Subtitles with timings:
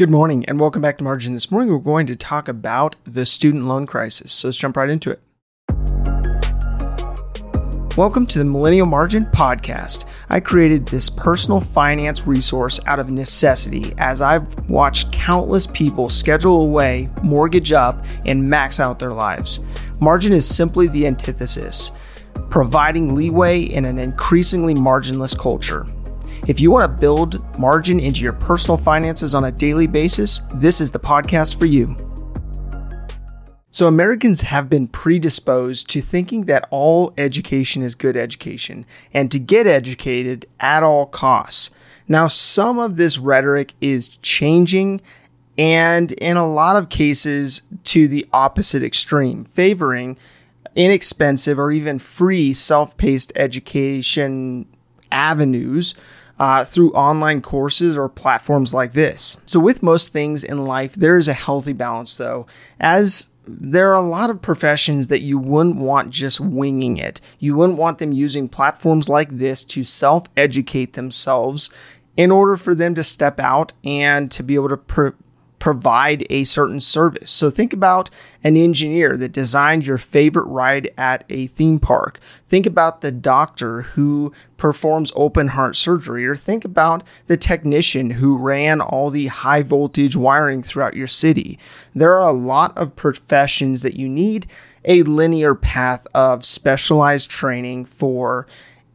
[0.00, 1.34] Good morning and welcome back to Margin.
[1.34, 4.32] This morning we're going to talk about the student loan crisis.
[4.32, 5.20] So let's jump right into it.
[7.98, 10.06] Welcome to the Millennial Margin Podcast.
[10.30, 16.62] I created this personal finance resource out of necessity as I've watched countless people schedule
[16.62, 19.62] away, mortgage up, and max out their lives.
[20.00, 21.92] Margin is simply the antithesis,
[22.48, 25.84] providing leeway in an increasingly marginless culture.
[26.50, 30.80] If you want to build margin into your personal finances on a daily basis, this
[30.80, 31.94] is the podcast for you.
[33.70, 38.84] So, Americans have been predisposed to thinking that all education is good education
[39.14, 41.70] and to get educated at all costs.
[42.08, 45.02] Now, some of this rhetoric is changing
[45.56, 50.16] and in a lot of cases to the opposite extreme, favoring
[50.74, 54.66] inexpensive or even free self paced education
[55.12, 55.94] avenues
[56.40, 59.36] uh, through online courses or platforms like this.
[59.44, 62.46] So, with most things in life, there is a healthy balance, though,
[62.80, 67.20] as there are a lot of professions that you wouldn't want just winging it.
[67.38, 71.68] You wouldn't want them using platforms like this to self educate themselves
[72.16, 75.08] in order for them to step out and to be able to pr-
[75.60, 77.30] provide a certain service.
[77.30, 78.10] So think about
[78.42, 82.18] an engineer that designed your favorite ride at a theme park.
[82.48, 88.36] Think about the doctor who performs open heart surgery, or think about the technician who
[88.36, 91.58] ran all the high voltage wiring throughout your city.
[91.94, 94.46] There are a lot of professions that you need
[94.84, 98.46] a linear path of specialized training for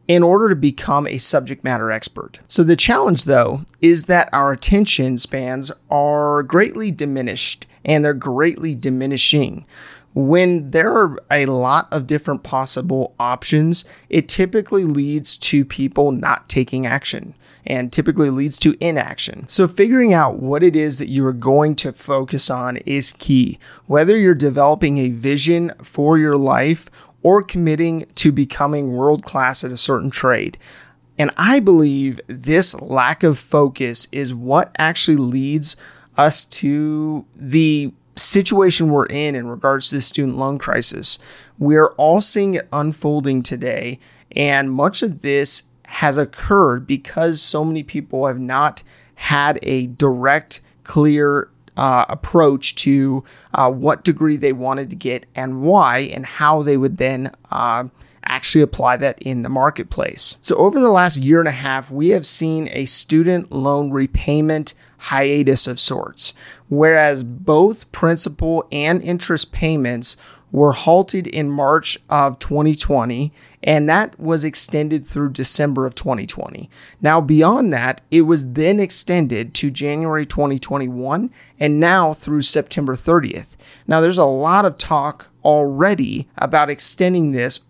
[0.08, 2.40] in order to become a subject matter expert.
[2.48, 8.74] So, the challenge, though, is that our attention spans are greatly diminished and they're greatly
[8.74, 9.66] diminishing.
[10.14, 16.48] When there are a lot of different possible options, it typically leads to people not
[16.48, 17.34] taking action
[17.66, 19.46] and typically leads to inaction.
[19.48, 23.58] So, figuring out what it is that you are going to focus on is key.
[23.86, 26.88] Whether you're developing a vision for your life
[27.26, 30.56] or committing to becoming world class at a certain trade.
[31.18, 35.76] And I believe this lack of focus is what actually leads
[36.16, 41.18] us to the situation we're in in regards to the student loan crisis.
[41.58, 43.98] We're all seeing it unfolding today,
[44.30, 48.84] and much of this has occurred because so many people have not
[49.16, 55.62] had a direct, clear uh, approach to uh, what degree they wanted to get and
[55.62, 57.84] why, and how they would then uh,
[58.24, 60.36] actually apply that in the marketplace.
[60.42, 64.74] So, over the last year and a half, we have seen a student loan repayment
[64.98, 66.34] hiatus of sorts,
[66.68, 70.16] whereas both principal and interest payments
[70.52, 76.70] were halted in March of 2020, and that was extended through December of 2020.
[77.00, 83.56] Now, beyond that, it was then extended to January 2021 and now through September 30th.
[83.86, 87.60] Now, there's a lot of talk already about extending this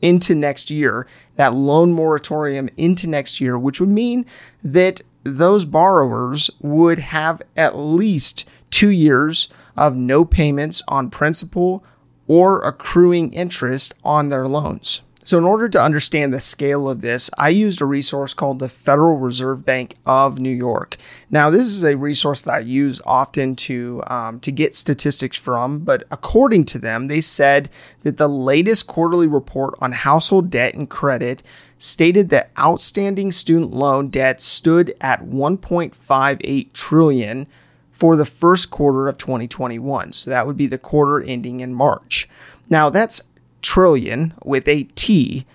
[0.00, 1.06] into next year,
[1.36, 4.26] that loan moratorium into next year, which would mean
[4.64, 11.84] that those borrowers would have at least two years of no payments on principal
[12.32, 15.02] or accruing interest on their loans.
[15.22, 18.70] So, in order to understand the scale of this, I used a resource called the
[18.70, 20.96] Federal Reserve Bank of New York.
[21.30, 25.80] Now, this is a resource that I use often to um, to get statistics from,
[25.80, 27.68] but according to them, they said
[28.00, 31.42] that the latest quarterly report on household debt and credit
[31.76, 37.46] stated that outstanding student loan debt stood at 1.58 trillion
[37.92, 40.12] for the first quarter of 2021.
[40.12, 42.28] So that would be the quarter ending in March.
[42.68, 43.22] Now, that's
[43.60, 45.46] trillion with a T.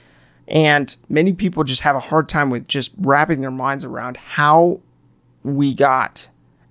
[0.47, 4.79] And many people just have a hard time with just wrapping their minds around how
[5.43, 6.29] we got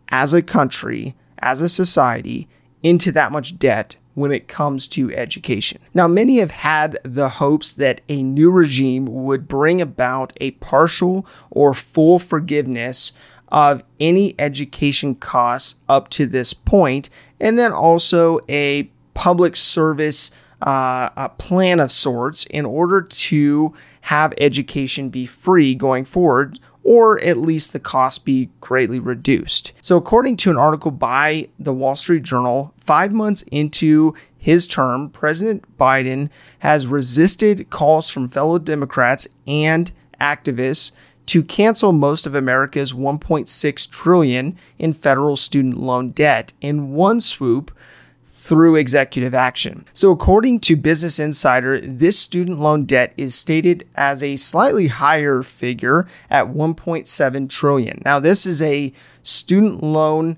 [0.08, 2.48] as a country, as a society,
[2.82, 5.78] into that much debt when it comes to education.
[5.92, 11.26] Now, many have had the hopes that a new regime would bring about a partial
[11.50, 13.12] or full forgiveness
[13.48, 17.10] of any education costs up to this point,
[17.40, 20.30] and then also a public service
[20.62, 27.20] uh, a plan of sorts in order to have education be free going forward or
[27.20, 29.72] at least the cost be greatly reduced.
[29.82, 35.10] So, according to an article by the Wall Street Journal, five months into his term,
[35.10, 39.90] President Biden has resisted calls from fellow Democrats and
[40.20, 40.92] activists
[41.26, 47.76] to cancel most of America's 1.6 trillion in federal student loan debt in one swoop
[48.24, 49.84] through executive action.
[49.92, 55.42] So according to Business Insider, this student loan debt is stated as a slightly higher
[55.42, 58.02] figure at 1.7 trillion.
[58.04, 60.36] Now this is a student loan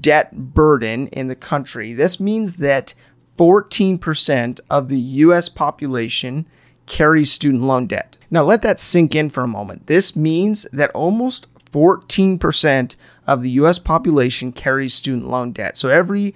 [0.00, 1.92] debt burden in the country.
[1.92, 2.94] This means that
[3.38, 6.46] 14% of the US population
[6.88, 8.18] carries student loan debt.
[8.30, 9.86] Now, let that sink in for a moment.
[9.86, 12.96] This means that almost 14%
[13.26, 15.76] of the US population carries student loan debt.
[15.76, 16.34] So every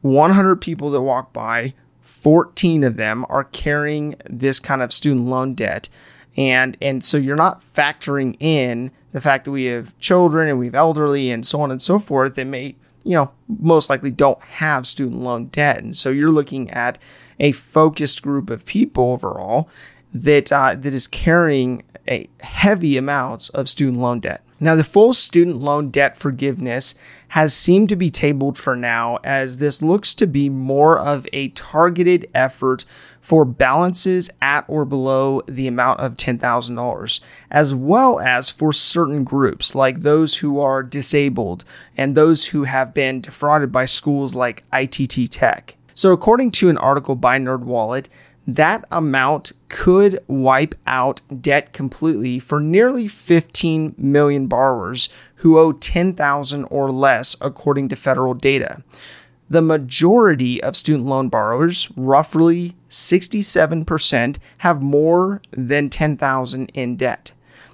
[0.00, 5.54] 100 people that walk by, 14 of them are carrying this kind of student loan
[5.54, 5.88] debt.
[6.36, 10.66] And and so you're not factoring in the fact that we have children and we
[10.66, 14.40] have elderly and so on and so forth that may, you know, most likely don't
[14.42, 15.78] have student loan debt.
[15.78, 16.98] And so you're looking at
[17.38, 19.68] a focused group of people overall
[20.12, 24.44] that uh, that is carrying a heavy amounts of student loan debt.
[24.58, 26.94] Now, the full student loan debt forgiveness
[27.28, 31.48] has seemed to be tabled for now, as this looks to be more of a
[31.50, 32.84] targeted effort
[33.20, 37.20] for balances at or below the amount of $10,000,
[37.50, 41.64] as well as for certain groups like those who are disabled
[41.96, 45.76] and those who have been defrauded by schools like ITT Tech.
[45.94, 48.06] So, according to an article by NerdWallet,
[48.56, 56.64] that amount could wipe out debt completely for nearly 15 million borrowers who owe 10,000
[56.64, 58.82] or less according to federal data.
[59.48, 67.32] The majority of student loan borrowers, roughly 67%, have more than 10,000 in debt.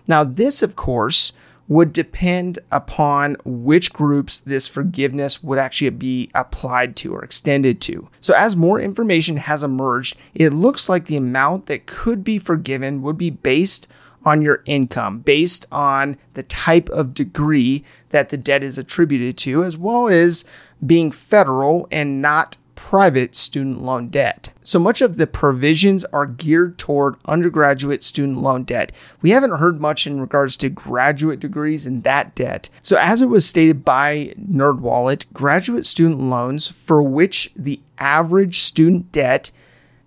[0.09, 1.33] Now, this of course
[1.69, 8.09] would depend upon which groups this forgiveness would actually be applied to or extended to.
[8.21, 13.03] So, as more information has emerged, it looks like the amount that could be forgiven
[13.03, 13.89] would be based
[14.25, 19.63] on your income, based on the type of degree that the debt is attributed to,
[19.63, 20.45] as well as
[20.85, 24.51] being federal and not private student loan debt.
[24.63, 28.93] So much of the provisions are geared toward undergraduate student loan debt.
[29.21, 32.71] We haven't heard much in regards to graduate degrees and that debt.
[32.83, 39.11] So as it was stated by NerdWallet, graduate student loans for which the average student
[39.11, 39.51] debt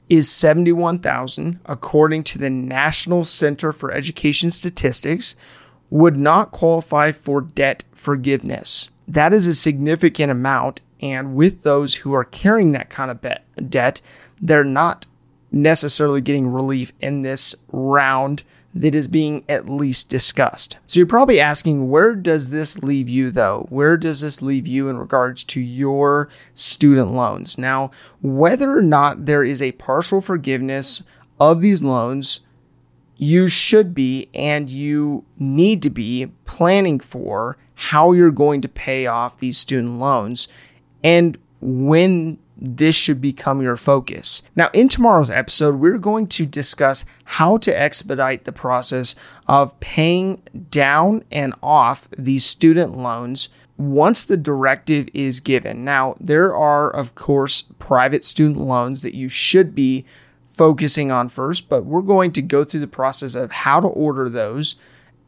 [0.08, 5.36] is 71,000 according to the National Center for Education Statistics
[5.90, 8.90] would not qualify for debt forgiveness.
[9.08, 13.46] That is a significant amount and with those who are carrying that kind of bet,
[13.70, 14.02] debt,
[14.42, 15.06] they're not
[15.52, 18.44] necessarily getting relief in this round
[18.74, 20.78] that is being at least discussed.
[20.86, 23.66] So you're probably asking, where does this leave you though?
[23.70, 27.58] Where does this leave you in regards to your student loans?
[27.58, 27.90] Now,
[28.22, 31.04] whether or not there is a partial forgiveness
[31.40, 32.42] of these loans,
[33.18, 39.08] you should be and you need to be planning for how you're going to pay
[39.08, 40.48] off these student loans
[41.04, 44.42] and when this should become your focus.
[44.56, 49.16] Now, in tomorrow's episode, we're going to discuss how to expedite the process
[49.48, 55.86] of paying down and off these student loans once the directive is given.
[55.86, 60.06] Now, there are, of course, private student loans that you should be
[60.50, 64.28] focusing on first, but we're going to go through the process of how to order
[64.28, 64.76] those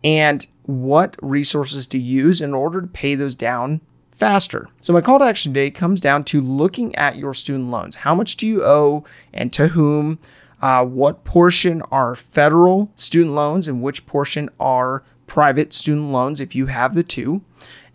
[0.03, 3.79] and what resources to use in order to pay those down
[4.11, 4.67] faster.
[4.81, 7.97] So, my call to action today comes down to looking at your student loans.
[7.97, 9.03] How much do you owe
[9.33, 10.19] and to whom?
[10.61, 16.53] Uh, what portion are federal student loans and which portion are private student loans if
[16.53, 17.41] you have the two?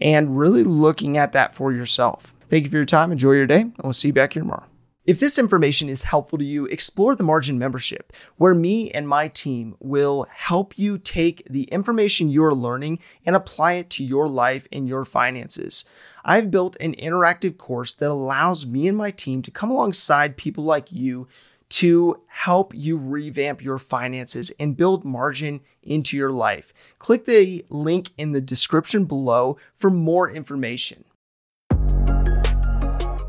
[0.00, 2.34] And really looking at that for yourself.
[2.48, 3.12] Thank you for your time.
[3.12, 4.66] Enjoy your day, and we'll see you back here tomorrow.
[5.06, 9.28] If this information is helpful to you, explore the Margin membership, where me and my
[9.28, 14.66] team will help you take the information you're learning and apply it to your life
[14.72, 15.84] and your finances.
[16.24, 20.64] I've built an interactive course that allows me and my team to come alongside people
[20.64, 21.28] like you
[21.68, 26.74] to help you revamp your finances and build margin into your life.
[26.98, 31.04] Click the link in the description below for more information.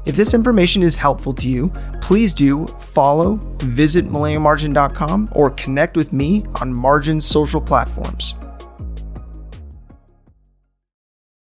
[0.08, 1.70] If this information is helpful to you,
[2.02, 8.34] please do follow, visit millennialmargin.com, or connect with me on Margin's social platforms.